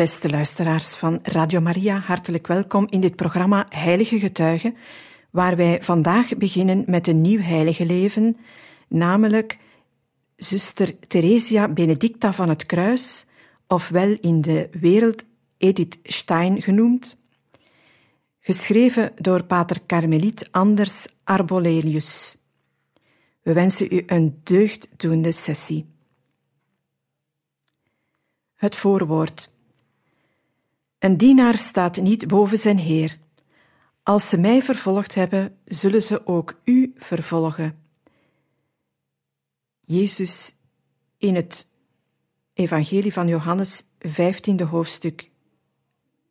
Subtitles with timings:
[0.00, 4.76] Beste luisteraars van Radio Maria, hartelijk welkom in dit programma Heilige Getuigen,
[5.30, 8.36] waar wij vandaag beginnen met een nieuw heilige leven,
[8.88, 9.58] namelijk
[10.36, 13.26] zuster Theresia Benedicta van het Kruis,
[13.66, 15.24] ofwel in de wereld
[15.56, 17.18] Edith Stein genoemd,
[18.38, 22.36] geschreven door pater Carmeliet Anders Arbolelius.
[23.42, 25.86] We wensen u een deugddoende sessie.
[28.54, 29.58] Het voorwoord.
[31.00, 33.18] Een dienaar staat niet boven zijn Heer.
[34.02, 37.84] Als ze mij vervolgd hebben, zullen ze ook u vervolgen.
[39.80, 40.56] Jezus
[41.18, 41.68] in het
[42.54, 45.30] Evangelie van Johannes, 15e hoofdstuk,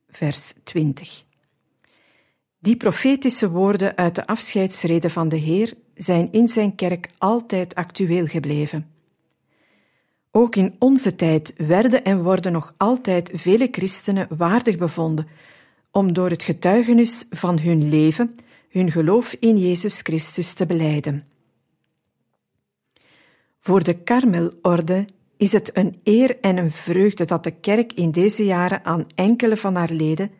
[0.07, 1.23] vers 20.
[2.59, 8.25] Die profetische woorden uit de afscheidsrede van de Heer zijn in zijn kerk altijd actueel
[8.25, 8.98] gebleven.
[10.31, 15.27] Ook in onze tijd werden en worden nog altijd vele christenen waardig bevonden
[15.91, 18.35] om door het getuigenis van hun leven
[18.69, 21.27] hun geloof in Jezus Christus te beleiden.
[23.59, 28.45] Voor de Karmelorde is het een eer en een vreugde dat de kerk in deze
[28.45, 30.31] jaren aan enkele van haar leden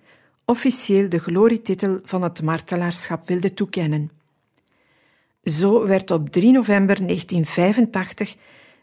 [0.46, 4.12] officieel de glorietitel van het martelaarschap wilde toekennen.
[5.44, 8.36] Zo werd op 3 november 1985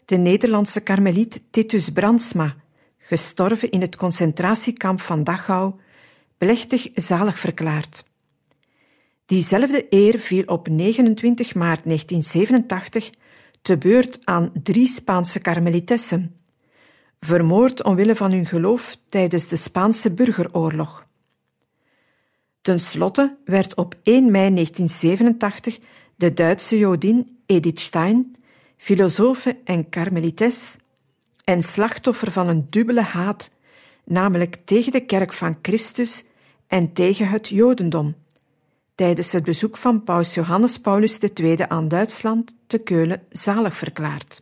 [0.07, 2.55] de Nederlandse karmeliet Titus Brandsma,
[2.97, 5.73] gestorven in het concentratiekamp van Dachau,
[6.37, 8.05] plechtig zalig verklaard.
[9.25, 13.09] Diezelfde eer viel op 29 maart 1987
[13.61, 16.35] te beurt aan drie Spaanse karmelitessen,
[17.19, 21.07] vermoord omwille van hun geloof tijdens de Spaanse burgeroorlog.
[22.61, 25.79] Ten slotte werd op 1 mei 1987
[26.15, 28.35] de Duitse Jodin Edith Stein
[28.77, 30.77] filosofe en karmelites,
[31.43, 33.51] en slachtoffer van een dubbele haat,
[34.03, 36.23] namelijk tegen de kerk van Christus
[36.67, 38.15] en tegen het Jodendom,
[38.95, 44.41] tijdens het bezoek van paus Johannes Paulus II aan Duitsland te Keulen zalig verklaard.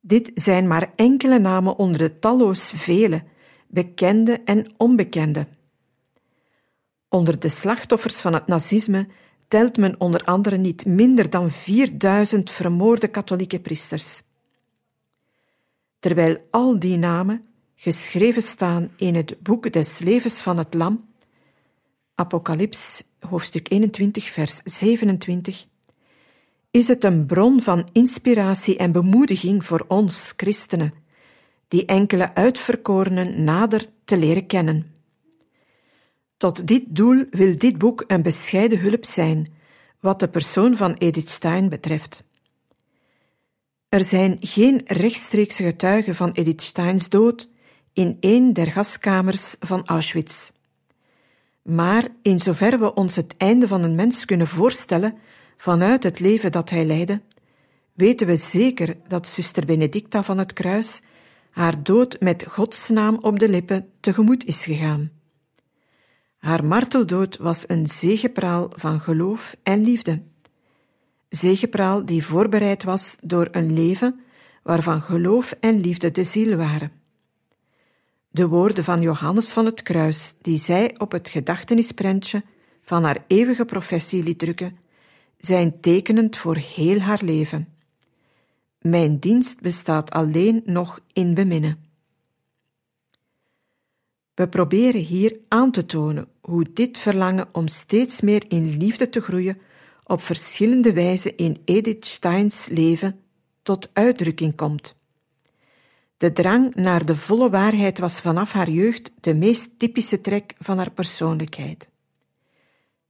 [0.00, 3.24] Dit zijn maar enkele namen onder de talloos vele,
[3.68, 5.46] bekende en onbekende.
[7.08, 9.06] Onder de slachtoffers van het nazisme
[9.52, 14.22] telt men onder andere niet minder dan 4000 vermoorde katholieke priesters.
[15.98, 21.08] Terwijl al die namen geschreven staan in het boek des levens van het Lam,
[22.14, 25.66] Apocalyps, hoofdstuk 21, vers 27,
[26.70, 30.94] is het een bron van inspiratie en bemoediging voor ons, christenen,
[31.68, 34.91] die enkele uitverkorenen nader te leren kennen.
[36.42, 39.46] Tot dit doel wil dit boek een bescheiden hulp zijn,
[40.00, 42.24] wat de persoon van Edith Stein betreft.
[43.88, 47.48] Er zijn geen rechtstreekse getuigen van Edith Steins dood
[47.92, 50.50] in een der gaskamers van Auschwitz.
[51.62, 55.14] Maar in zover we ons het einde van een mens kunnen voorstellen
[55.56, 57.20] vanuit het leven dat hij leidde,
[57.94, 61.02] weten we zeker dat zuster Benedicta van het Kruis
[61.50, 65.21] haar dood met Gods naam op de lippen tegemoet is gegaan.
[66.42, 70.22] Haar marteldood was een zegepraal van geloof en liefde.
[71.28, 74.20] Zegepraal die voorbereid was door een leven
[74.62, 76.92] waarvan geloof en liefde de ziel waren.
[78.30, 82.42] De woorden van Johannes van het Kruis, die zij op het gedachtenisprentje
[82.82, 84.78] van haar eeuwige professie liet drukken,
[85.38, 87.68] zijn tekenend voor heel haar leven.
[88.80, 91.91] Mijn dienst bestaat alleen nog in beminnen.
[94.42, 99.20] We proberen hier aan te tonen hoe dit verlangen om steeds meer in liefde te
[99.20, 99.60] groeien
[100.04, 103.20] op verschillende wijzen in Edith Steins leven
[103.62, 104.96] tot uitdrukking komt.
[106.16, 110.76] De drang naar de volle waarheid was vanaf haar jeugd de meest typische trek van
[110.76, 111.88] haar persoonlijkheid.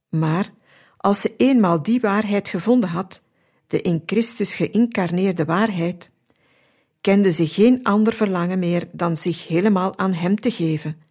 [0.08, 0.52] Maar
[0.96, 3.22] als ze eenmaal die waarheid gevonden had,
[3.66, 6.10] de in Christus geïncarneerde waarheid,
[7.00, 11.01] kende ze geen ander verlangen meer dan zich helemaal aan Hem te geven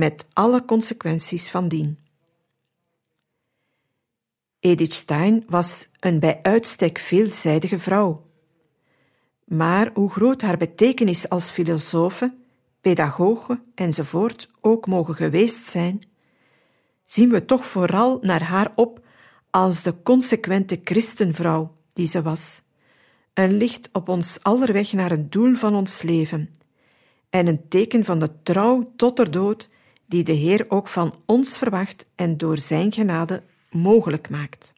[0.00, 1.98] met alle consequenties van dien.
[4.60, 8.26] Edith Stein was een bij uitstek veelzijdige vrouw.
[9.44, 12.34] Maar hoe groot haar betekenis als filosofe,
[12.80, 16.00] pedagoge enzovoort ook mogen geweest zijn,
[17.04, 19.06] zien we toch vooral naar haar op
[19.50, 22.62] als de consequente christenvrouw die ze was.
[23.34, 26.54] Een licht op ons aller weg naar het doel van ons leven
[27.30, 29.68] en een teken van de trouw tot de dood
[30.10, 34.72] die de Heer ook van ons verwacht en door Zijn genade mogelijk maakt.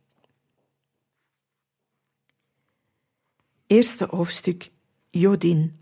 [3.67, 4.71] Eerste hoofdstuk
[5.09, 5.75] Jodin.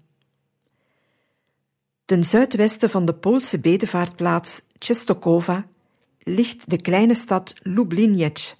[2.04, 5.66] Ten zuidwesten van de Poolse bedevaartplaats Czestochowa
[6.18, 8.54] ligt de kleine stad Lubliniec,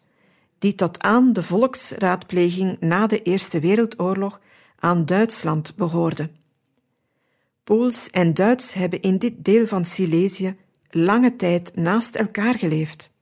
[0.59, 4.41] die tot aan de volksraadpleging na de Eerste Wereldoorlog
[4.79, 6.31] aan Duitsland behoorde.
[7.65, 10.57] Pools en Duits hebben in dit deel van Silesië
[10.91, 13.13] lange tijd naast elkaar geleefd,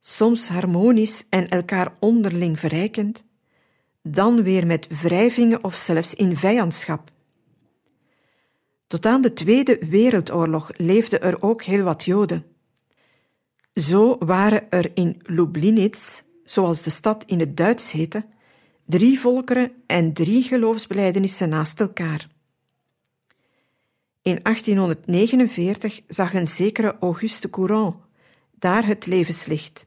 [0.00, 3.24] soms harmonisch en elkaar onderling verrijkend,
[4.02, 7.10] dan weer met wrijvingen of zelfs in vijandschap.
[8.86, 12.44] Tot aan de Tweede Wereldoorlog leefden er ook heel wat Joden.
[13.74, 18.26] Zo waren er in Lublinitz, zoals de stad in het Duits heette,
[18.86, 22.28] drie volkeren en drie geloofsbelijdenissen naast elkaar.
[24.24, 27.96] In 1849 zag een zekere Auguste Courant
[28.58, 29.86] daar het levenslicht.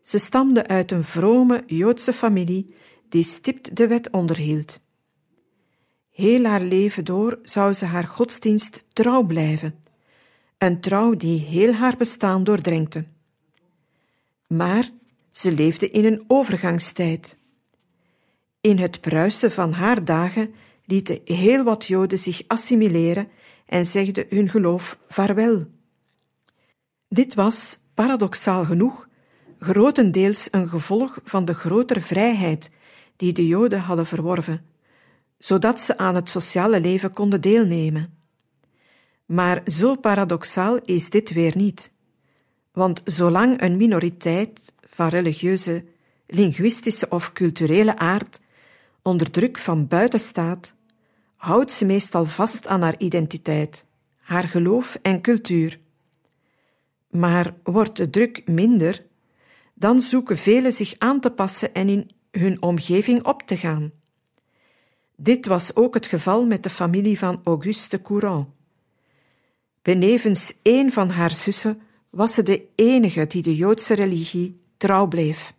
[0.00, 2.74] Ze stamde uit een vrome Joodse familie
[3.08, 4.80] die stipt de wet onderhield.
[6.10, 9.78] Heel haar leven door zou ze haar godsdienst trouw blijven,
[10.58, 13.04] een trouw die heel haar bestaan doordrenkte.
[14.46, 14.90] Maar
[15.28, 17.36] ze leefde in een overgangstijd.
[18.60, 20.54] In het bruisen van haar dagen
[20.84, 23.28] lieten heel wat Joden zich assimileren
[23.66, 25.66] en zegden hun geloof vaarwel.
[27.08, 29.08] Dit was, paradoxaal genoeg,
[29.58, 32.70] grotendeels een gevolg van de grotere vrijheid
[33.16, 34.64] die de Joden hadden verworven,
[35.38, 38.14] zodat ze aan het sociale leven konden deelnemen.
[39.26, 41.92] Maar zo paradoxaal is dit weer niet.
[42.72, 45.84] Want zolang een minoriteit van religieuze,
[46.26, 48.40] linguïstische of culturele aard
[49.02, 50.74] onder druk van buiten staat,
[51.46, 53.84] houdt ze meestal vast aan haar identiteit,
[54.20, 55.80] haar geloof en cultuur.
[57.10, 59.06] Maar wordt de druk minder,
[59.74, 63.92] dan zoeken velen zich aan te passen en in hun omgeving op te gaan.
[65.16, 68.48] Dit was ook het geval met de familie van Auguste Courant.
[69.82, 75.54] Benevens één van haar zussen was ze de enige die de Joodse religie trouw bleef.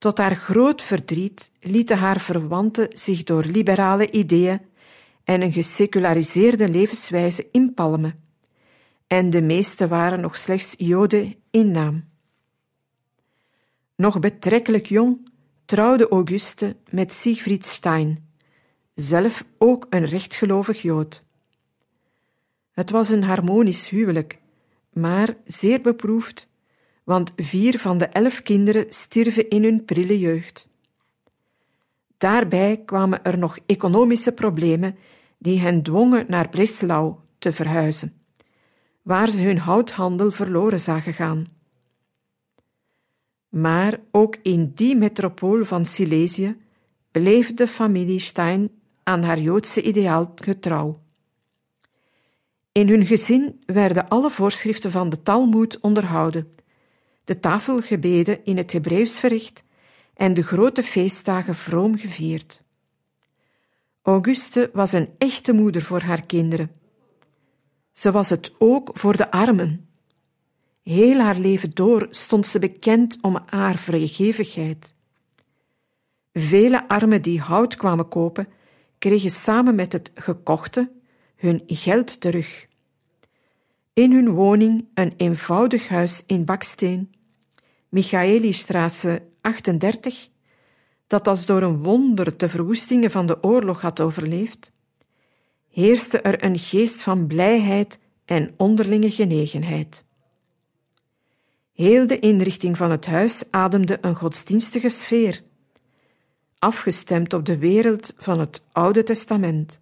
[0.00, 4.60] Tot haar groot verdriet lieten haar verwanten zich door liberale ideeën
[5.24, 8.14] en een geseculariseerde levenswijze inpalmen,
[9.06, 12.04] en de meeste waren nog slechts Joden in naam.
[13.96, 15.28] Nog betrekkelijk jong
[15.64, 18.30] trouwde Auguste met Siegfried Stein,
[18.94, 21.24] zelf ook een rechtgelovig Jood.
[22.72, 24.38] Het was een harmonisch huwelijk,
[24.92, 26.49] maar zeer beproefd
[27.10, 30.68] want vier van de elf kinderen stierven in hun prille jeugd.
[32.18, 34.96] Daarbij kwamen er nog economische problemen
[35.38, 38.22] die hen dwongen naar Breslau te verhuizen,
[39.02, 41.46] waar ze hun houthandel verloren zagen gaan.
[43.48, 46.56] Maar ook in die metropool van Silesië
[47.10, 48.70] bleef de familie Stein
[49.02, 51.00] aan haar Joodse ideaal getrouw.
[52.72, 56.59] In hun gezin werden alle voorschriften van de Talmud onderhouden
[57.30, 59.64] de tafelgebeden in het Hebreeuws verricht
[60.14, 62.62] en de grote feestdagen vroom gevierd.
[64.02, 66.70] Auguste was een echte moeder voor haar kinderen.
[67.92, 69.88] Ze was het ook voor de armen.
[70.82, 74.94] Heel haar leven door stond ze bekend om haar vrijgevigheid.
[76.32, 78.48] Vele armen die hout kwamen kopen,
[78.98, 80.90] kregen samen met het gekochte
[81.36, 82.66] hun geld terug.
[83.92, 87.18] In hun woning een eenvoudig huis in baksteen
[87.90, 90.28] Michaelistraße 38,
[91.06, 94.72] dat als door een wonder de verwoestingen van de oorlog had overleefd,
[95.70, 100.04] heerste er een geest van blijheid en onderlinge genegenheid.
[101.72, 105.42] Heel de inrichting van het huis ademde een godsdienstige sfeer,
[106.58, 109.80] afgestemd op de wereld van het Oude Testament.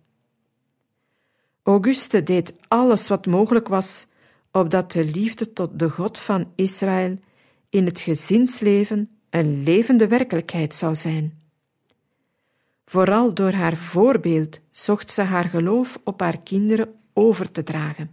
[1.62, 4.06] Auguste deed alles wat mogelijk was,
[4.52, 7.18] opdat de liefde tot de God van Israël
[7.70, 11.42] in het gezinsleven een levende werkelijkheid zou zijn.
[12.84, 18.10] Vooral door haar voorbeeld zocht ze haar geloof op haar kinderen over te dragen.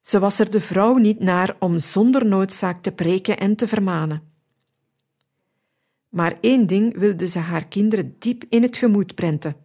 [0.00, 4.32] Ze was er de vrouw niet naar om zonder noodzaak te preken en te vermanen.
[6.08, 9.56] Maar één ding wilde ze haar kinderen diep in het gemoed prenten: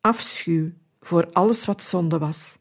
[0.00, 2.58] afschuw voor alles wat zonde was.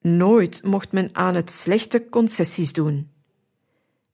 [0.00, 3.10] Nooit mocht men aan het slechte concessies doen.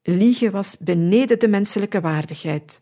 [0.08, 2.80] Liegen was beneden de menselijke waardigheid.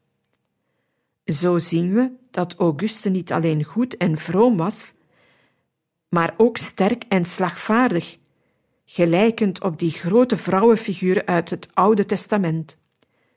[1.25, 4.95] Zo zien we dat Auguste niet alleen goed en vroom was,
[6.09, 8.19] maar ook sterk en slagvaardig,
[8.85, 12.77] gelijkend op die grote vrouwenfiguren uit het Oude Testament,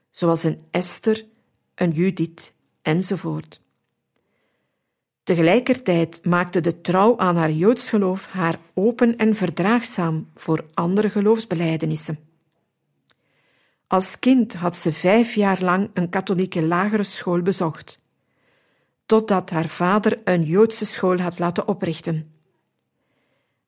[0.09, 1.25] zoals een Esther,
[1.75, 3.61] een Judith enzovoort.
[5.23, 12.26] Tegelijkertijd maakte de trouw aan haar Joods geloof haar open en verdraagzaam voor andere geloofsbelijdenissen.
[13.87, 18.01] Als kind had ze vijf jaar lang een katholieke lagere school bezocht,
[19.05, 22.31] totdat haar vader een Joodse school had laten oprichten.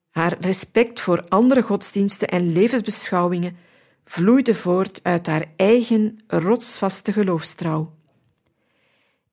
[0.09, 3.57] Haar respect voor andere godsdiensten en levensbeschouwingen
[4.03, 7.97] vloeide voort uit haar eigen rotsvaste geloofstrouw.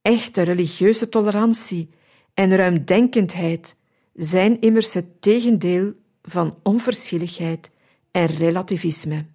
[0.03, 1.91] Echte religieuze tolerantie
[2.35, 3.77] en ruimdenkendheid
[4.15, 7.71] zijn immers het tegendeel van onverschilligheid
[8.11, 9.27] en relativisme.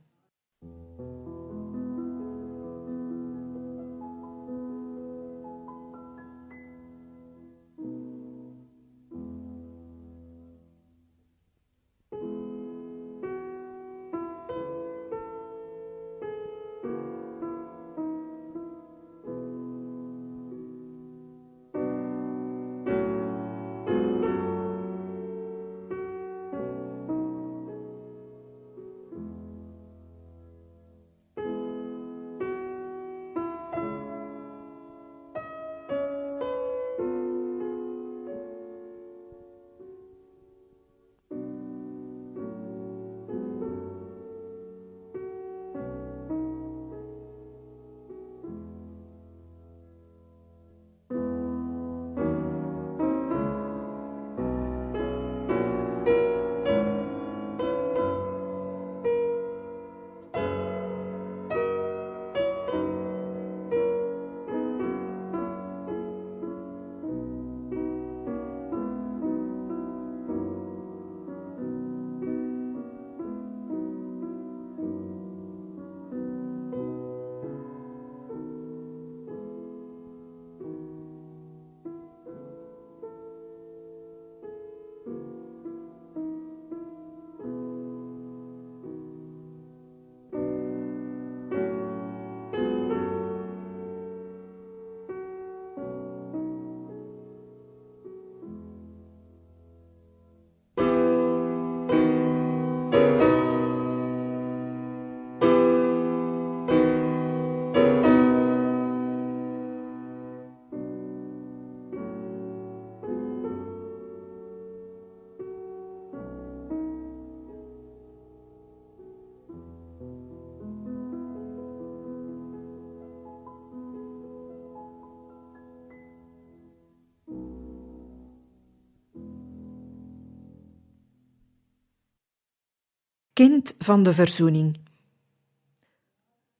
[133.41, 134.77] Kind van de Verzoening.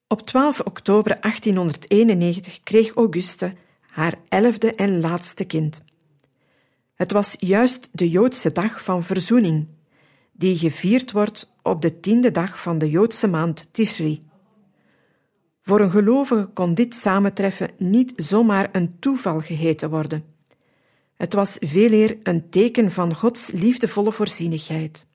[0.08, 5.84] Op 12 oktober 1891 kreeg Auguste haar elfde en laatste kind.
[6.94, 9.68] Het was juist de Joodse dag van verzoening,
[10.32, 14.24] die gevierd wordt op de tiende dag van de Joodse maand Tishri.
[15.62, 20.24] Voor een gelovige kon dit samentreffen niet zomaar een toeval geheten worden.
[21.16, 25.10] Het was veeleer een teken van Gods liefdevolle voorzienigheid.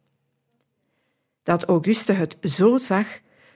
[1.46, 3.06] Dat Auguste het zo zag,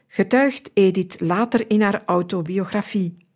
[0.08, 3.26] getuigt Edith later in haar autobiografie.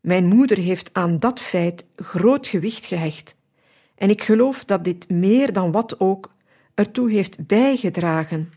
[0.00, 3.36] Mijn moeder heeft aan dat feit groot gewicht gehecht,
[3.94, 6.30] en ik geloof dat dit meer dan wat ook
[6.74, 8.52] ertoe heeft bijgedragen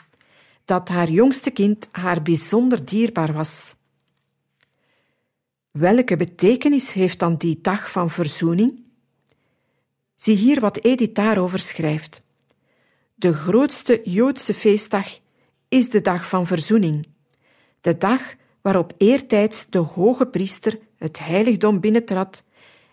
[0.66, 3.75] dat haar jongste kind haar bijzonder dierbaar was.
[5.72, 8.84] Welke betekenis heeft dan die dag van verzoening?
[10.16, 12.24] Zie hier wat Edith daarover schrijft.
[13.24, 15.20] De grootste Joodse feestdag
[15.68, 17.08] is de dag van verzoening,
[17.82, 18.22] de dag
[18.62, 22.44] waarop eertijds de hoge priester het heiligdom binnentrad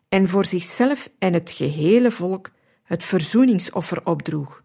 [0.09, 2.51] en voor zichzelf en het gehele volk
[2.83, 4.63] het verzoeningsoffer opdroeg.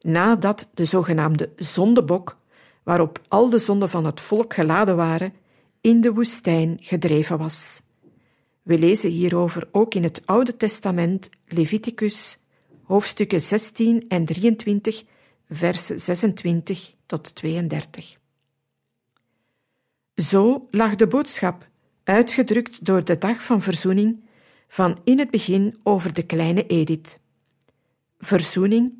[0.00, 2.36] Nadat de zogenaamde zondebok,
[2.82, 5.32] waarop al de zonden van het volk geladen waren,
[5.80, 7.82] in de woestijn gedreven was.
[8.62, 12.38] We lezen hierover ook in het Oude Testament Leviticus
[12.88, 15.04] hoofdstukken 16 en 23,
[15.48, 18.16] versen 26 tot 32.
[20.14, 21.68] Zo lag de boodschap,
[22.04, 24.24] uitgedrukt door de dag van verzoening,
[24.68, 27.20] van in het begin over de kleine Edith.
[28.18, 28.92] Verzoening,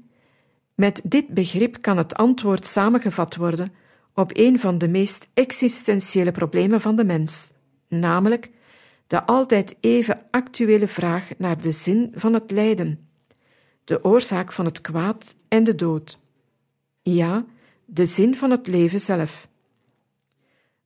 [0.74, 3.72] met dit begrip kan het antwoord samengevat worden
[4.14, 7.50] op een van de meest existentiële problemen van de mens,
[7.88, 8.50] namelijk
[9.06, 13.07] de altijd even actuele vraag naar de zin van het lijden,
[13.88, 16.18] de oorzaak van het kwaad en de dood.
[17.02, 17.46] Ja,
[17.84, 19.48] de zin van het leven zelf.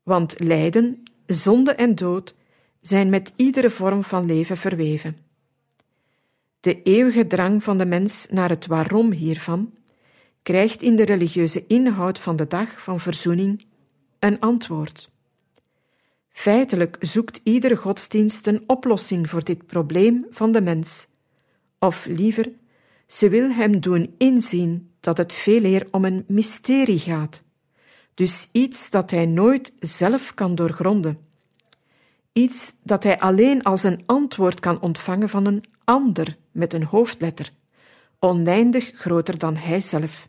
[0.02, 2.34] Want lijden, zonde en dood
[2.80, 5.16] zijn met iedere vorm van leven verweven.
[6.60, 9.74] De eeuwige drang van de mens naar het waarom hiervan
[10.42, 13.64] krijgt in de religieuze inhoud van de dag van verzoening
[14.18, 15.10] een antwoord.
[16.28, 21.06] Feitelijk zoekt iedere godsdienst een oplossing voor dit probleem van de mens,
[21.78, 22.60] of liever,
[23.12, 27.42] ze wil hem doen inzien dat het veel eer om een mysterie gaat,
[28.14, 31.18] dus iets dat hij nooit zelf kan doorgronden,
[32.32, 37.52] iets dat hij alleen als een antwoord kan ontvangen van een ander met een hoofdletter,
[38.18, 40.28] oneindig groter dan hijzelf.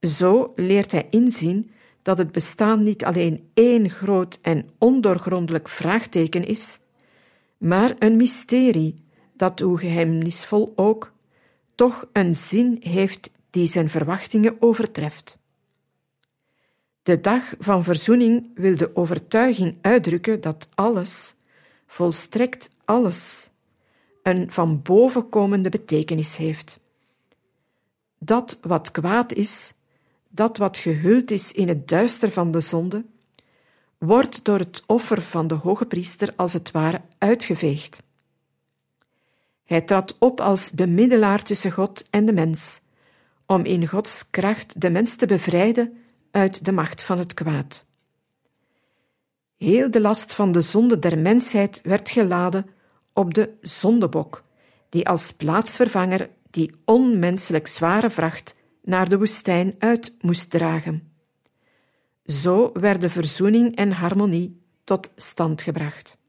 [0.00, 1.70] Zo leert hij inzien
[2.02, 6.78] dat het bestaan niet alleen één groot en ondoorgrondelijk vraagteken is,
[7.58, 9.04] maar een mysterie
[9.36, 11.12] dat, hoe geheimnisvol ook,
[11.80, 15.38] toch een zin heeft die zijn verwachtingen overtreft.
[17.02, 21.34] De dag van verzoening wil de overtuiging uitdrukken dat alles,
[21.86, 23.50] volstrekt alles,
[24.22, 26.80] een van boven komende betekenis heeft.
[28.18, 29.72] Dat wat kwaad is,
[30.28, 33.04] dat wat gehuld is in het duister van de zonde,
[33.98, 38.02] wordt door het offer van de hoge priester als het ware uitgeveegd.
[39.70, 42.80] Hij trad op als bemiddelaar tussen God en de mens,
[43.46, 45.96] om in Gods kracht de mens te bevrijden
[46.30, 47.86] uit de macht van het kwaad.
[49.56, 52.66] Heel de last van de zonde der mensheid werd geladen
[53.12, 54.44] op de zondebok,
[54.88, 61.12] die als plaatsvervanger die onmenselijk zware vracht naar de woestijn uit moest dragen.
[62.24, 66.19] Zo werden verzoening en harmonie tot stand gebracht.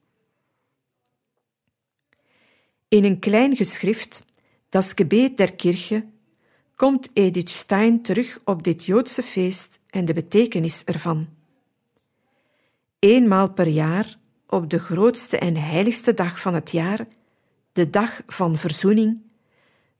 [2.91, 4.25] In een klein geschrift,
[4.69, 6.06] Das Gebet der Kirche,
[6.75, 11.27] komt Edith Stein terug op dit Joodse feest en de betekenis ervan.
[12.99, 17.08] Eenmaal per jaar, op de grootste en heiligste dag van het jaar,
[17.73, 19.21] de dag van verzoening,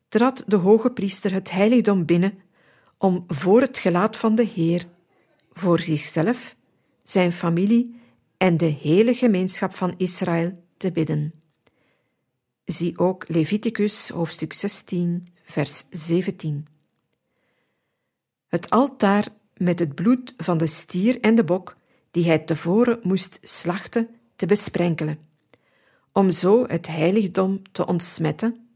[0.08, 2.40] trad de hoge priester het heiligdom binnen
[2.98, 4.86] om voor het gelaat van de Heer,
[5.54, 6.56] voor zichzelf,
[7.04, 7.96] zijn familie
[8.38, 11.41] en de hele gemeenschap van Israël te bidden.
[12.72, 16.68] Zie ook Leviticus hoofdstuk 16, vers 17.
[18.48, 21.78] Het altaar met het bloed van de stier en de bok,
[22.12, 25.20] die hij tevoren moest slachten, te besprenkelen,
[26.12, 28.68] om zo het heiligdom te ontsmetten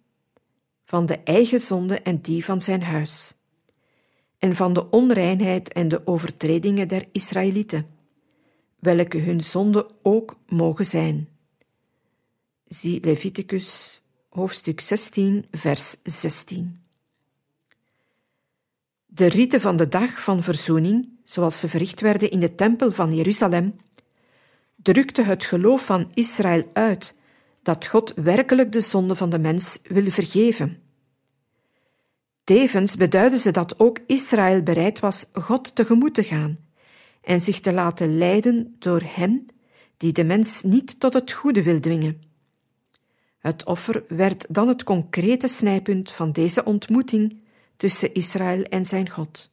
[0.86, 3.34] van de eigen zonde en die van zijn huis,
[4.38, 7.88] en van de onreinheid en de overtredingen der Israëlieten,
[8.80, 11.35] welke hun zonde ook mogen zijn.
[12.82, 16.80] Zie Leviticus hoofdstuk 16, vers 16.
[19.06, 23.16] De riten van de dag van verzoening, zoals ze verricht werden in de tempel van
[23.16, 23.76] Jeruzalem,
[24.76, 27.16] drukte het geloof van Israël uit
[27.64, 30.82] dat God werkelijk de zonde van de mens wil vergeven.
[32.44, 36.58] Tevens beduiden ze dat ook Israël bereid was God tegemoet te gaan
[37.22, 39.46] en zich te laten leiden door Hem
[39.98, 42.34] die de mens niet tot het goede wil dwingen.
[43.46, 47.38] Het offer werd dan het concrete snijpunt van deze ontmoeting
[47.78, 49.52] tussen Israël en zijn God.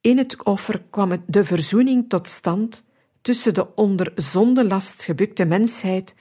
[0.00, 2.84] In het offer kwam de verzoening tot stand
[3.20, 6.14] tussen de onder zondelast gebukte mensheid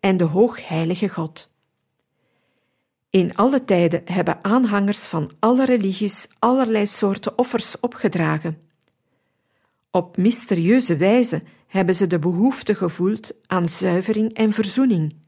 [0.00, 1.50] en de hoogheilige God.
[3.10, 8.58] In alle tijden hebben aanhangers van alle religies allerlei soorten offers opgedragen.
[9.90, 15.19] Op mysterieuze wijze hebben ze de behoefte gevoeld aan zuivering en verzoening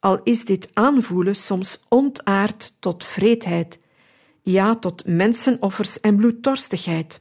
[0.00, 3.78] al is dit aanvoelen soms ontaard tot vreedheid,
[4.42, 7.20] ja tot mensenoffers en bloeddorstigheid.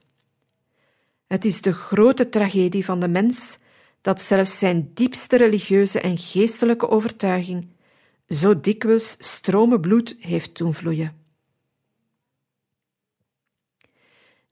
[1.27, 3.57] Het is de grote tragedie van de mens
[4.01, 7.67] dat zelfs zijn diepste religieuze en geestelijke overtuiging
[8.27, 11.17] zo dikwijls stromen bloed heeft doen vloeien.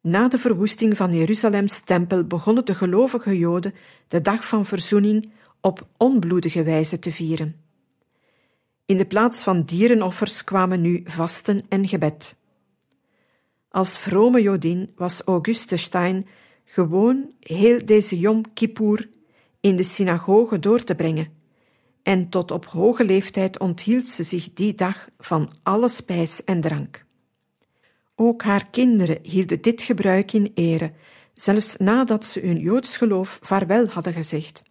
[0.02, 3.74] Na de verwoesting van Jeruzalems tempel begonnen de gelovige Joden
[4.08, 7.67] de dag van verzoening op onbloedige wijze te vieren.
[8.88, 12.36] In de plaats van dierenoffers kwamen nu vasten en gebed.
[13.70, 16.28] Als vrome Jodin was Auguste Stein
[16.64, 19.10] gewoon heel deze Yom Kippur
[19.60, 21.34] in de synagoge door te brengen.
[22.04, 27.06] En tot op hoge leeftijd onthield ze zich die dag van alle spijs en drank.
[28.16, 30.92] Ook haar kinderen hielden dit gebruik in ere,
[31.34, 34.64] zelfs nadat ze hun Joods geloof vaarwel hadden gezegd.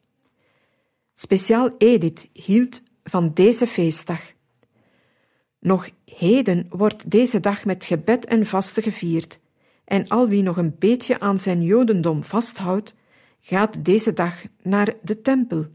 [1.15, 4.21] Speciaal Edith hield van deze feestdag.
[5.59, 9.41] Nog heden wordt deze dag met gebed en vasten gevierd,
[9.85, 12.95] en al wie nog een beetje aan zijn Jodendom vasthoudt,
[13.41, 15.67] gaat deze dag naar de tempel.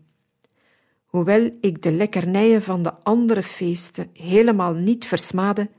[1.05, 5.69] Hoewel ik de lekkernijen van de andere feesten helemaal niet versmade,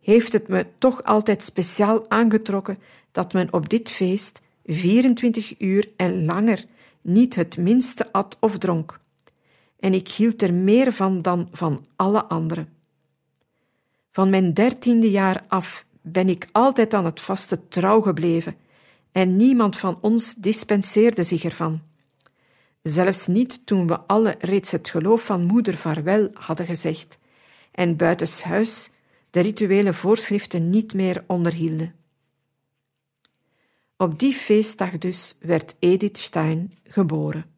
[0.00, 2.78] heeft het me toch altijd speciaal aangetrokken
[3.12, 6.64] dat men op dit feest 24 uur en langer
[7.00, 9.00] niet het minste at of dronk.
[9.78, 12.68] En ik hield er meer van dan van alle anderen.
[14.10, 18.56] Van mijn dertiende jaar af ben ik altijd aan het vaste trouw gebleven
[19.12, 21.82] en niemand van ons dispenseerde zich ervan.
[22.82, 27.18] Zelfs niet toen we alle reeds het geloof van moeder vaarwel hadden gezegd
[27.72, 28.90] en buitenshuis
[29.30, 31.94] de rituele voorschriften niet meer onderhielden.
[33.96, 37.55] Op die feestdag dus werd Edith Stein geboren.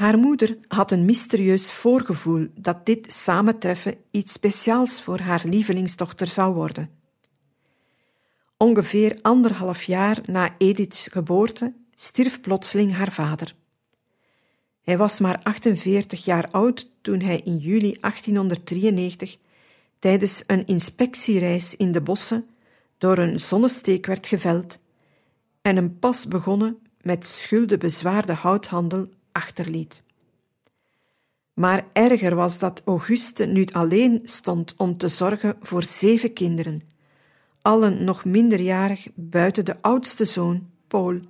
[0.00, 6.54] Haar moeder had een mysterieus voorgevoel dat dit samentreffen iets speciaals voor haar lievelingsdochter zou
[6.54, 6.90] worden.
[8.56, 13.54] Ongeveer anderhalf jaar na Ediths geboorte stierf plotseling haar vader.
[14.82, 19.36] Hij was maar 48 jaar oud toen hij in juli 1893
[19.98, 22.48] tijdens een inspectiereis in de bossen
[22.98, 24.78] door een zonnesteek werd geveld
[25.62, 29.08] en een pas begonnen met schulden bezwaarde houthandel
[29.40, 30.02] achterliet.
[31.54, 36.82] Maar erger was dat Auguste nu alleen stond om te zorgen voor zeven kinderen,
[37.62, 41.20] allen nog minderjarig buiten de oudste zoon, Paul,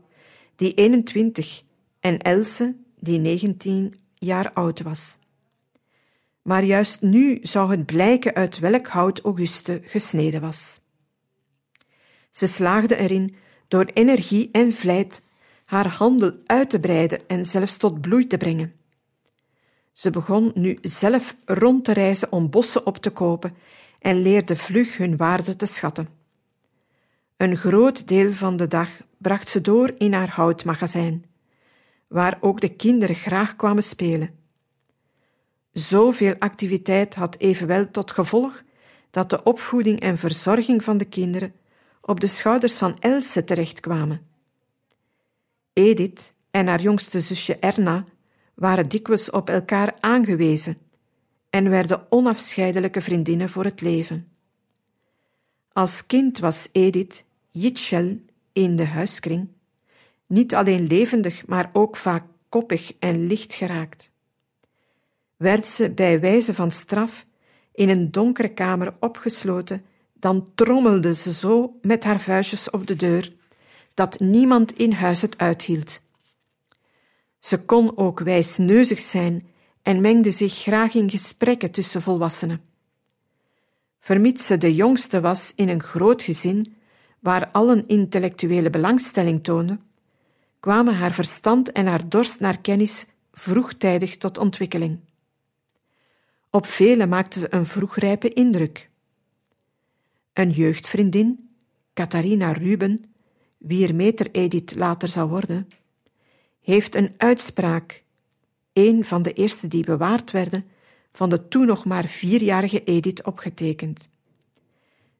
[0.56, 1.62] die 21,
[2.00, 5.18] en Else, die 19 jaar oud was.
[6.42, 10.80] Maar juist nu zou het blijken uit welk hout Auguste gesneden was.
[12.30, 13.34] Ze slaagde erin
[13.68, 15.22] door energie en vlijt
[15.70, 18.72] haar handel uit te breiden en zelfs tot bloei te brengen.
[19.92, 23.54] Ze begon nu zelf rond te reizen om bossen op te kopen
[23.98, 26.08] en leerde vlug hun waarde te schatten.
[27.36, 31.24] Een groot deel van de dag bracht ze door in haar houtmagazijn,
[32.08, 34.30] waar ook de kinderen graag kwamen spelen.
[35.72, 38.62] Zoveel activiteit had evenwel tot gevolg
[39.10, 41.54] dat de opvoeding en verzorging van de kinderen
[42.00, 44.29] op de schouders van Else terechtkwamen.
[45.72, 48.04] Edith en haar jongste zusje Erna
[48.54, 50.78] waren dikwijls op elkaar aangewezen
[51.50, 54.28] en werden onafscheidelijke vriendinnen voor het leven.
[55.72, 58.18] Als kind was Edith Jitschel
[58.52, 59.48] in de huiskring,
[60.26, 64.10] niet alleen levendig, maar ook vaak koppig en licht geraakt.
[65.36, 67.26] Werd ze bij wijze van straf
[67.72, 73.32] in een donkere kamer opgesloten, dan trommelde ze zo met haar vuistjes op de deur
[74.00, 76.00] dat niemand in huis het uithield.
[77.38, 79.46] Ze kon ook wijsneuzig zijn
[79.82, 82.62] en mengde zich graag in gesprekken tussen volwassenen.
[83.98, 86.76] Vermits ze de jongste was in een groot gezin,
[87.18, 89.82] waar allen intellectuele belangstelling toonden,
[90.60, 95.00] kwamen haar verstand en haar dorst naar kennis vroegtijdig tot ontwikkeling.
[96.50, 98.90] Op velen maakte ze een vroegrijpe indruk.
[100.32, 101.50] Een jeugdvriendin,
[101.94, 103.10] Catharina Ruben,
[103.60, 105.68] wier meter Edith later zou worden,
[106.60, 108.02] heeft een uitspraak,
[108.72, 110.64] een van de eerste die bewaard werden,
[111.12, 114.08] van de toen nog maar vierjarige Edith opgetekend.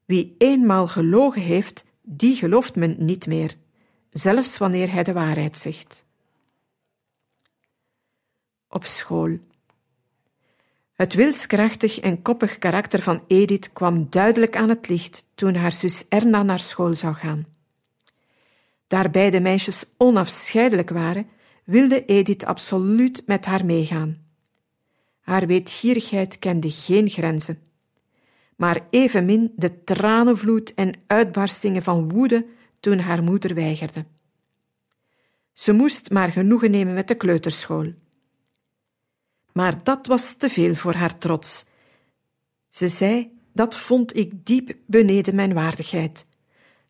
[0.05, 3.57] Wie eenmaal gelogen heeft, die gelooft men niet meer,
[4.11, 6.05] zelfs wanneer hij de waarheid zegt.
[8.69, 9.39] Op school.
[10.93, 16.09] Het wilskrachtig en koppig karakter van Edith kwam duidelijk aan het licht toen haar zus
[16.09, 17.50] Erna naar school zou gaan.
[18.91, 21.29] Daar beide meisjes onafscheidelijk waren,
[21.65, 24.19] wilde Edith absoluut met haar meegaan.
[25.21, 27.59] Haar weetgierigheid kende geen grenzen,
[28.57, 32.47] maar evenmin de tranenvloed en uitbarstingen van woede
[32.81, 34.05] toen haar moeder weigerde.
[35.53, 37.93] Ze moest maar genoegen nemen met de kleuterschool.
[39.53, 41.65] Maar dat was te veel voor haar trots.
[42.69, 46.29] Ze zei: Dat vond ik diep beneden mijn waardigheid.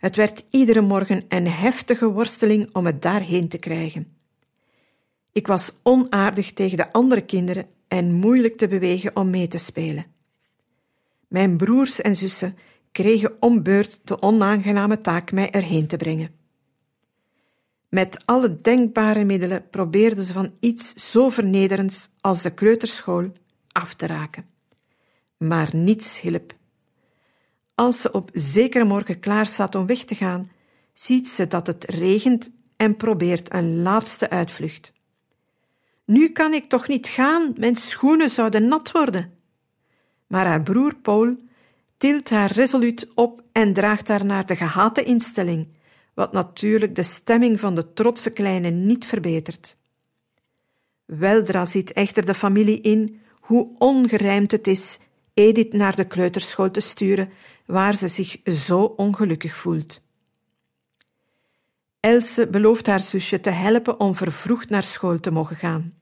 [0.01, 4.17] Het werd iedere morgen een heftige worsteling om het daarheen te krijgen.
[5.33, 10.07] Ik was onaardig tegen de andere kinderen en moeilijk te bewegen om mee te spelen.
[11.29, 12.57] Mijn broers en zussen
[12.93, 16.35] kregen om beurt de onaangename taak mij erheen te brengen.
[17.89, 23.31] Met alle denkbare middelen probeerden ze van iets zo vernederends als de kleuterschool
[23.73, 24.45] af te raken.
[25.37, 26.59] Maar niets hielp.
[27.81, 30.51] Als ze op zekere morgen klaar staat om weg te gaan,
[30.93, 34.93] ziet ze dat het regent en probeert een laatste uitvlucht.
[36.05, 39.33] Nu kan ik toch niet gaan, mijn schoenen zouden nat worden.
[40.27, 41.37] Maar haar broer Paul
[41.97, 45.69] tilt haar resoluut op en draagt haar naar de gehate instelling,
[46.15, 49.77] wat natuurlijk de stemming van de trotse kleine niet verbetert.
[51.05, 54.99] Weldra ziet echter de familie in hoe ongerijmd het is
[55.35, 57.31] Edith naar de kleuterschool te sturen,
[57.71, 60.01] waar ze zich zo ongelukkig voelt.
[62.01, 65.95] Else belooft haar zusje te helpen om vervroegd naar school te mogen gaan.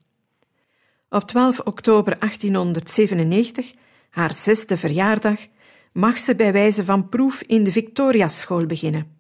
[1.09, 3.71] Op 12 oktober 1897,
[4.11, 5.47] haar zesde verjaardag,
[5.93, 9.17] mag ze bij wijze van proef in de Victoriaschool beginnen.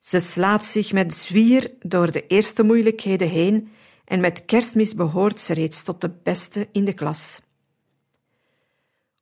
[0.00, 3.68] Ze slaat zich met zwier door de eerste moeilijkheden heen
[4.04, 7.40] en met kerstmis behoort ze reeds tot de beste in de klas.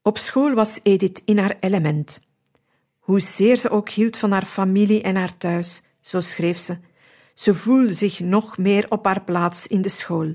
[0.03, 2.21] Op school was Edith in haar element.
[2.99, 6.79] Hoezeer ze ook hield van haar familie en haar thuis, zo schreef ze,
[7.35, 10.35] ze voelde zich nog meer op haar plaats in de school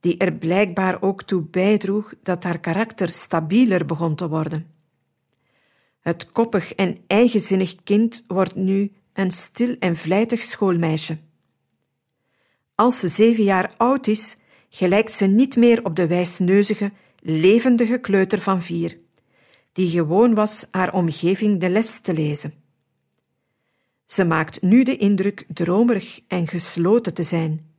[0.00, 4.66] die er blijkbaar ook toe bijdroeg dat haar karakter stabieler begon te worden.
[6.00, 11.18] Het koppig en eigenzinnig kind wordt nu een stil en vlijtig schoolmeisje.
[12.74, 14.36] Als ze zeven jaar oud is,
[14.68, 18.98] gelijkt ze niet meer op de wijsneuzige, levendige kleuter van vier,
[19.72, 22.54] die gewoon was haar omgeving de les te lezen.
[24.04, 27.74] Ze maakt nu de indruk dromerig en gesloten te zijn,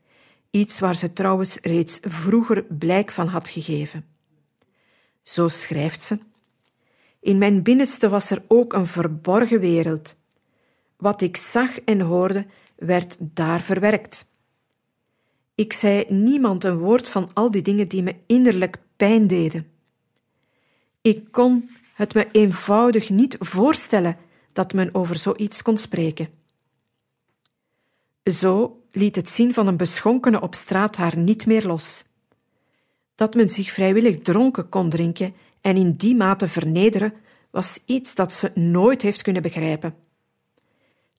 [0.51, 4.05] iets waar ze trouwens reeds vroeger blijk van had gegeven.
[5.23, 6.19] Zo schrijft ze:
[7.19, 10.15] In mijn binnenste was er ook een verborgen wereld.
[10.97, 14.29] Wat ik zag en hoorde, werd daar verwerkt.
[15.55, 19.71] Ik zei niemand een woord van al die dingen die me innerlijk pijn deden.
[21.01, 24.17] Ik kon het me eenvoudig niet voorstellen
[24.53, 26.29] dat men over zoiets kon spreken.
[28.23, 32.03] Zo liet het zien van een beschonkene op straat haar niet meer los.
[33.15, 37.13] Dat men zich vrijwillig dronken kon drinken en in die mate vernederen,
[37.51, 39.95] was iets dat ze nooit heeft kunnen begrijpen.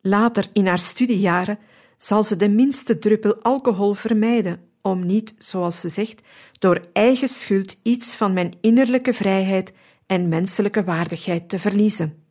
[0.00, 1.58] Later in haar studiejaren
[1.96, 6.20] zal ze de minste druppel alcohol vermijden, om niet, zoals ze zegt,
[6.58, 9.72] door eigen schuld iets van mijn innerlijke vrijheid
[10.06, 12.24] en menselijke waardigheid te verliezen.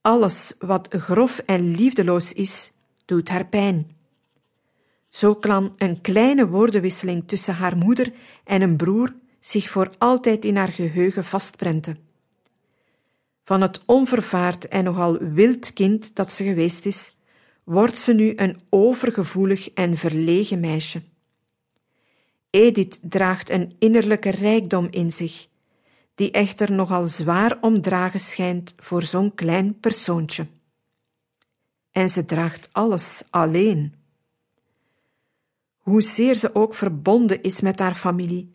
[0.00, 2.72] Alles wat grof en liefdeloos is,
[3.04, 3.96] doet haar pijn.
[5.08, 8.12] Zo kan een kleine woordenwisseling tussen haar moeder
[8.44, 11.98] en een broer zich voor altijd in haar geheugen vastprenten.
[13.44, 17.16] Van het onvervaard en nogal wild kind dat ze geweest is,
[17.64, 21.02] wordt ze nu een overgevoelig en verlegen meisje.
[22.54, 25.48] Edith draagt een innerlijke rijkdom in zich,
[26.14, 30.46] die echter nogal zwaar omdragen schijnt voor zo'n klein persoontje.
[31.90, 33.94] En ze draagt alles alleen.
[35.78, 38.54] Hoezeer ze ook verbonden is met haar familie,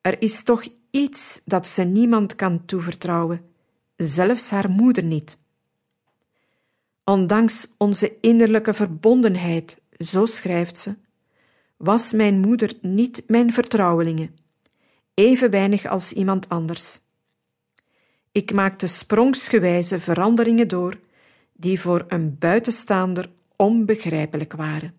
[0.00, 3.50] er is toch iets dat ze niemand kan toevertrouwen,
[3.96, 5.38] zelfs haar moeder niet.
[7.04, 10.94] Ondanks onze innerlijke verbondenheid, zo schrijft ze,
[11.76, 14.30] was mijn moeder niet mijn vertrouwelinge,
[15.14, 17.00] even weinig als iemand anders.
[18.32, 21.00] Ik maakte sprongsgewijze veranderingen door
[21.52, 24.94] die voor een buitenstaander onbegrijpelijk waren.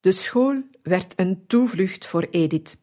[0.00, 2.78] De school werd een toevlucht voor Edith.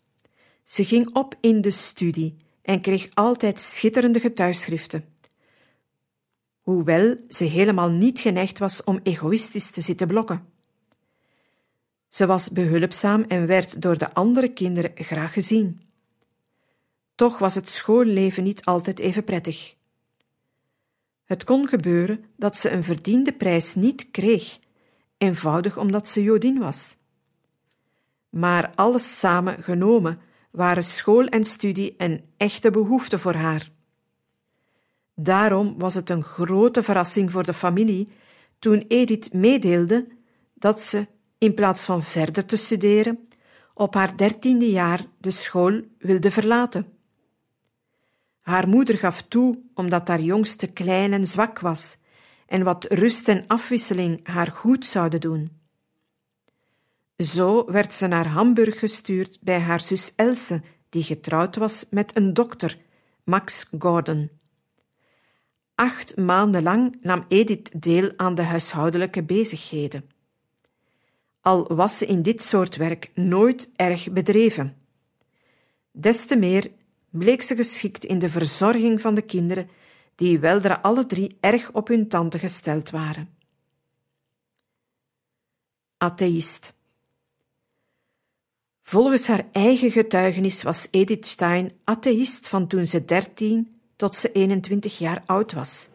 [0.64, 5.06] Ze ging op in de studie en kreeg altijd schitterende getuigschriften.
[6.62, 10.46] Hoewel ze helemaal niet geneigd was om egoïstisch te zitten blokken.
[12.08, 15.82] Ze was behulpzaam en werd door de andere kinderen graag gezien.
[17.16, 19.76] Toch was het schoolleven niet altijd even prettig.
[21.26, 24.60] Het kon gebeuren dat ze een verdiende prijs niet kreeg,
[25.18, 26.98] eenvoudig omdat ze Jodin was
[28.30, 30.20] maar alles samen genomen
[30.52, 33.70] waren school en studie een echte behoefte voor haar.
[35.16, 38.10] Daarom was het een grote verrassing voor de familie
[38.60, 40.08] toen Edith meedeelde
[40.54, 41.08] dat ze,
[41.38, 43.28] in plaats van verder te studeren,
[43.74, 46.88] op haar dertiende jaar de school wilde verlaten.
[48.42, 51.98] Haar moeder gaf toe omdat haar jongste klein en zwak was
[52.48, 55.52] en wat rust en afwisseling haar goed zouden doen.
[57.18, 62.34] Zo werd ze naar Hamburg gestuurd bij haar zus Else, die getrouwd was met een
[62.34, 62.78] dokter,
[63.24, 64.30] Max Gordon.
[65.76, 70.10] Acht maanden lang nam Edith deel aan de huishoudelijke bezigheden.
[71.42, 74.78] Al was ze in dit soort werk nooit erg bedreven.
[75.92, 76.72] Des te meer
[77.10, 79.70] bleek ze geschikt in de verzorging van de kinderen,
[80.16, 83.36] die weldra alle drie erg op hun tante gesteld waren.
[85.98, 86.77] Atheïst.
[88.90, 94.98] Volgens haar eigen getuigenis was Edith Stein atheïst van toen ze 13 tot ze 21
[94.98, 95.90] jaar oud was.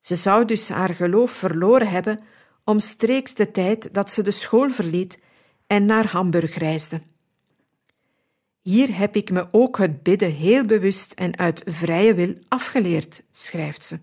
[0.00, 2.20] Ze zou dus haar geloof verloren hebben
[2.64, 5.18] omstreeks de tijd dat ze de school verliet
[5.66, 7.02] en naar Hamburg reisde.
[8.60, 13.84] Hier heb ik me ook het bidden heel bewust en uit vrije wil afgeleerd, schrijft
[13.84, 13.98] ze.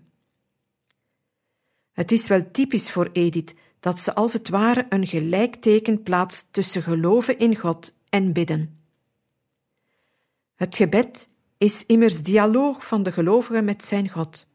[1.92, 6.82] Het is wel typisch voor Edith dat ze als het ware een gelijkteken plaatst tussen
[6.82, 8.80] geloven in God en bidden.
[10.54, 14.46] Het gebed is immers dialoog van de gelovige met zijn God.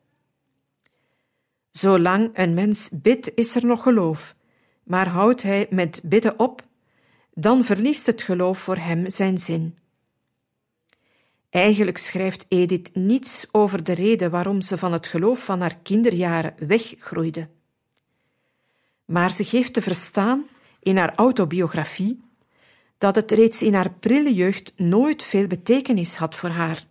[1.72, 4.36] Zolang een mens bidt, is er nog geloof,
[4.84, 6.64] maar houdt hij met bidden op,
[7.34, 9.78] dan verliest het geloof voor hem zijn zin.
[11.50, 16.54] Eigenlijk schrijft Edith niets over de reden waarom ze van het geloof van haar kinderjaren
[16.68, 17.48] weggroeide.
[19.06, 20.46] Maar ze geeft te verstaan
[20.80, 22.22] in haar autobiografie
[22.98, 26.86] dat het reeds in haar prille jeugd nooit veel betekenis had voor haar.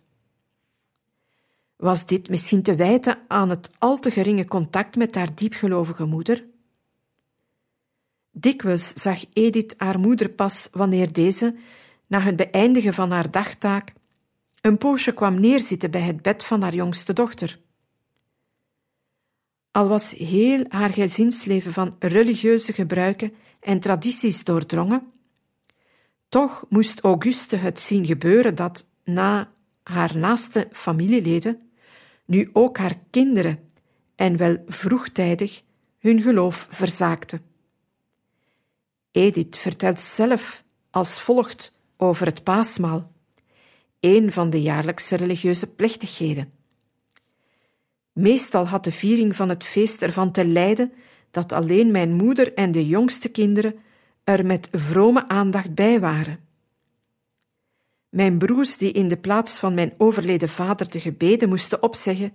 [1.75, 6.45] Was dit misschien te wijten aan het al te geringe contact met haar diepgelovige moeder?
[8.31, 11.55] Dikwijls zag Edith haar moeder pas wanneer deze,
[12.07, 13.93] na het beëindigen van haar dagtaak,
[14.61, 17.59] een poosje kwam neerzitten bij het bed van haar jongste dochter.
[19.73, 25.11] Al was heel haar gezinsleven van religieuze gebruiken en tradities doordrongen,
[26.29, 29.51] toch moest Auguste het zien gebeuren dat, na
[29.83, 31.71] haar naaste familieleden,
[32.25, 33.69] nu ook haar kinderen,
[34.15, 35.61] en wel vroegtijdig,
[35.99, 37.41] hun geloof verzaakte.
[39.11, 43.11] Edith vertelt zelf als volgt over het paasmaal
[43.99, 46.51] een van de jaarlijkse religieuze plechtigheden.
[48.13, 50.93] Meestal had de viering van het feest ervan te lijden
[51.31, 53.75] dat alleen mijn moeder en de jongste kinderen
[54.23, 56.39] er met vrome aandacht bij waren.
[58.09, 62.33] Mijn broers, die in de plaats van mijn overleden vader de gebeden moesten opzeggen,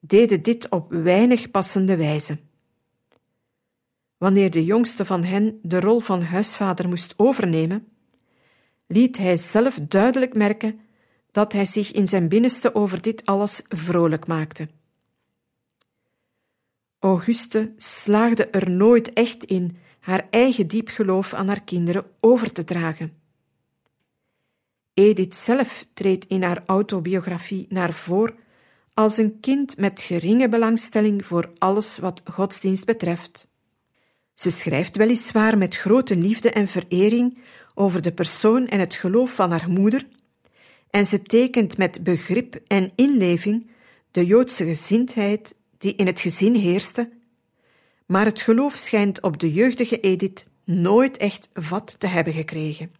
[0.00, 2.38] deden dit op weinig passende wijze.
[4.16, 7.88] Wanneer de jongste van hen de rol van huisvader moest overnemen,
[8.86, 10.80] liet hij zelf duidelijk merken
[11.34, 14.68] dat hij zich in zijn binnenste over dit alles vrolijk maakte.
[16.98, 22.64] Auguste slaagde er nooit echt in haar eigen diep geloof aan haar kinderen over te
[22.64, 23.12] dragen.
[24.94, 28.34] Edith zelf treedt in haar autobiografie naar voren
[28.94, 33.50] als een kind met geringe belangstelling voor alles wat godsdienst betreft.
[34.34, 37.38] Ze schrijft weliswaar met grote liefde en verering
[37.74, 40.06] over de persoon en het geloof van haar moeder,
[40.94, 43.70] en ze tekent met begrip en inleving
[44.10, 47.10] de Joodse gezindheid die in het gezin heerste,
[48.06, 52.92] maar het geloof schijnt op de jeugdige Edith nooit echt vat te hebben gekregen.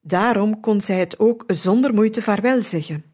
[0.00, 3.04] Daarom kon zij het ook zonder moeite vaarwel zeggen.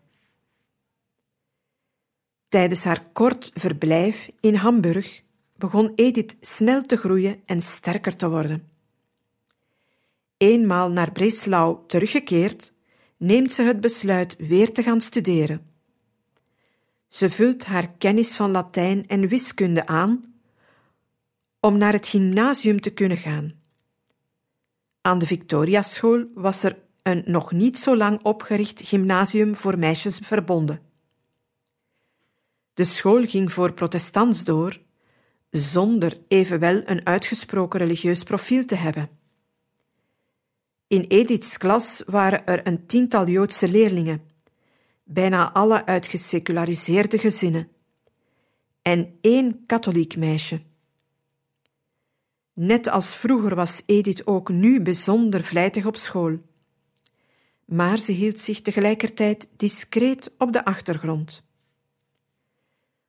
[2.49, 5.23] Tijdens haar kort verblijf in Hamburg
[5.57, 8.69] begon Edith snel te groeien en sterker te worden.
[10.37, 12.75] Eenmaal naar Breslau teruggekeerd,
[13.17, 15.71] neemt ze het besluit weer te gaan studeren.
[17.09, 20.35] Ze vult haar kennis van Latijn en wiskunde aan
[21.61, 23.55] om naar het gymnasium te kunnen gaan.
[25.01, 30.81] Aan de Victoriaschool was er een nog niet zo lang opgericht gymnasium voor meisjes verbonden.
[32.75, 34.81] De school ging voor protestants door,
[35.51, 39.09] zonder evenwel een uitgesproken religieus profiel te hebben.
[40.89, 44.23] In Ediths klas waren er een tiental Joodse leerlingen,
[45.05, 47.69] bijna alle uit geseculariseerde gezinnen,
[48.83, 50.61] en één katholiek meisje.
[52.53, 56.39] Net als vroeger was Edith ook nu bijzonder vlijtig op school.
[57.65, 61.45] Maar ze hield zich tegelijkertijd discreet op de achtergrond.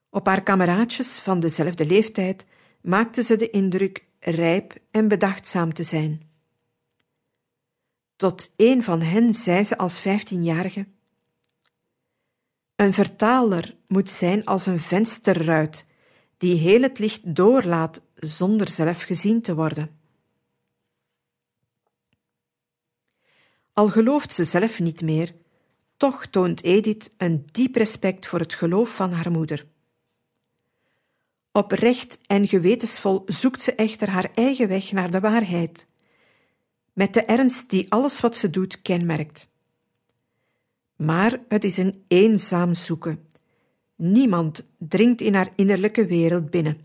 [0.09, 2.45] Op haar kameraadjes van dezelfde leeftijd
[2.81, 6.26] maakte ze de indruk rijp en bedachtzaam te zijn.
[8.17, 10.87] Tot een van hen zei ze als vijftienjarige:
[12.75, 15.85] Een vertaler moet zijn als een vensterruit,
[16.37, 19.99] die heel het licht doorlaat zonder zelf gezien te worden.
[23.73, 25.35] Al gelooft ze zelf niet meer,
[25.97, 29.65] toch toont Edith een diep respect voor het geloof van haar moeder.
[31.51, 35.87] Oprecht en gewetensvol zoekt ze echter haar eigen weg naar de waarheid,
[36.97, 39.49] met de ernst die alles wat ze doet kenmerkt.
[40.95, 43.27] Maar het is een eenzaam zoeken.
[43.95, 46.81] Niemand dringt in haar innerlijke wereld binnen.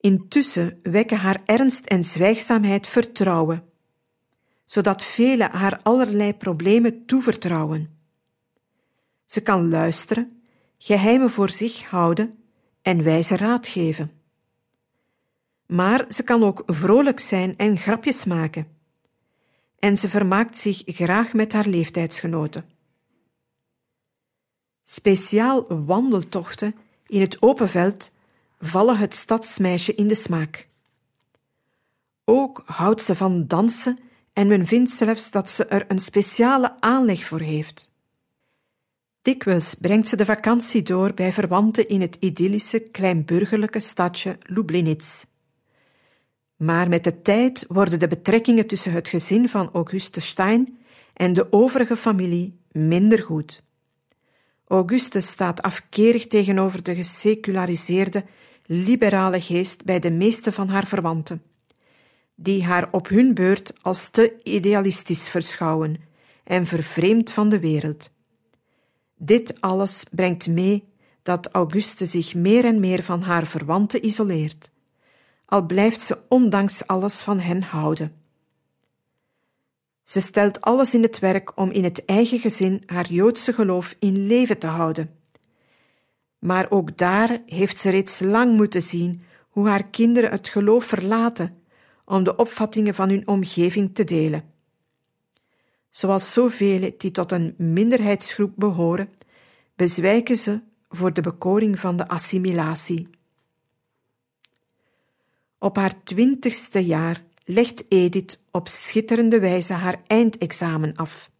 [0.00, 3.64] Intussen wekken haar ernst en zwijgzaamheid vertrouwen,
[4.66, 7.98] zodat velen haar allerlei problemen toevertrouwen.
[9.26, 10.42] Ze kan luisteren,
[10.78, 12.38] geheimen voor zich houden
[12.82, 14.17] en wijze raad geven.
[15.68, 18.68] Maar ze kan ook vrolijk zijn en grapjes maken.
[19.78, 22.64] En ze vermaakt zich graag met haar leeftijdsgenoten.
[24.84, 26.74] Speciaal wandeltochten
[27.06, 28.10] in het open veld
[28.60, 30.68] vallen het stadsmeisje in de smaak.
[32.24, 33.98] Ook houdt ze van dansen
[34.32, 37.90] en men vindt zelfs dat ze er een speciale aanleg voor heeft.
[39.22, 45.24] Dikwijls brengt ze de vakantie door bij verwanten in het idyllische kleinburgerlijke stadje Lublinitz.
[46.58, 50.78] Maar met de tijd worden de betrekkingen tussen het gezin van Auguste Stein
[51.14, 53.62] en de overige familie minder goed.
[54.66, 58.24] Auguste staat afkerig tegenover de geseculariseerde,
[58.66, 61.42] liberale geest bij de meeste van haar verwanten,
[62.34, 65.96] die haar op hun beurt als te idealistisch verschouwen
[66.44, 68.10] en vervreemd van de wereld.
[69.16, 70.84] Dit alles brengt mee
[71.22, 74.70] dat Auguste zich meer en meer van haar verwanten isoleert,
[75.48, 78.12] al blijft ze ondanks alles van hen houden.
[80.02, 84.26] Ze stelt alles in het werk om in het eigen gezin haar Joodse geloof in
[84.26, 85.10] leven te houden.
[86.38, 91.62] Maar ook daar heeft ze reeds lang moeten zien hoe haar kinderen het geloof verlaten
[92.04, 94.52] om de opvattingen van hun omgeving te delen.
[95.90, 99.08] Zoals zoveel die tot een minderheidsgroep behoren,
[99.76, 103.17] bezwijken ze voor de bekoring van de assimilatie.
[105.58, 111.30] Op haar twintigste jaar legt Edith op schitterende wijze haar eindexamen af.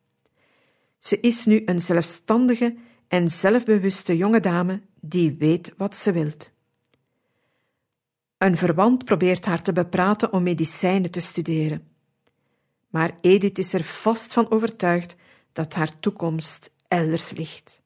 [0.99, 2.77] Ze is nu een zelfstandige
[3.09, 6.51] en zelfbewuste jonge dame die weet wat ze wilt.
[8.39, 11.89] Een verwant probeert haar te bepraten om medicijnen te studeren.
[12.89, 15.17] Maar Edith is er vast van overtuigd
[15.53, 17.81] dat haar toekomst elders ligt.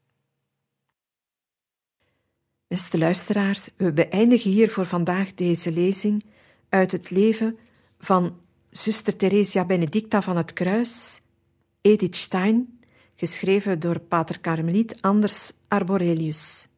[2.73, 6.25] Beste luisteraars, we beëindigen hier voor vandaag deze lezing
[6.69, 7.59] uit het leven
[7.99, 8.37] van
[8.71, 11.21] zuster Theresia Benedicta van het Kruis,
[11.81, 12.81] Edith Stein,
[13.17, 16.69] geschreven door pater Carmeliet Anders Arborelius.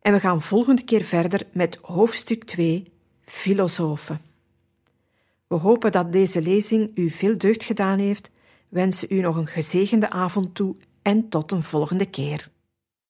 [0.00, 2.92] En we gaan volgende keer verder met hoofdstuk 2,
[3.24, 4.20] Filosofen.
[5.46, 8.30] We hopen dat deze lezing u veel deugd gedaan heeft,
[8.68, 12.52] wensen u nog een gezegende avond toe en tot een volgende keer.